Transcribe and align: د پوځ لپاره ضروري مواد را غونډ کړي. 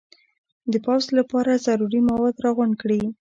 د 0.71 0.73
پوځ 0.85 1.03
لپاره 1.17 1.61
ضروري 1.65 2.01
مواد 2.09 2.35
را 2.43 2.51
غونډ 2.57 2.73
کړي. 2.81 3.01